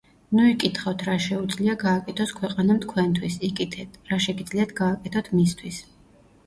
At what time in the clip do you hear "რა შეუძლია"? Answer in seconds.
1.09-1.75